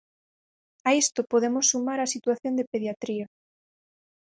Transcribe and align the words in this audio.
A 0.89 0.91
isto 1.03 1.21
podemos 1.31 1.65
sumar 1.71 1.99
a 2.01 2.11
situación 2.13 2.53
de 2.55 2.67
pediatría. 2.71 3.25